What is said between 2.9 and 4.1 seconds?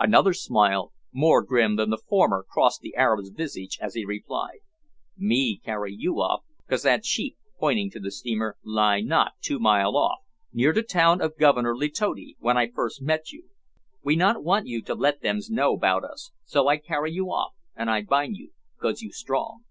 Arab's visage as he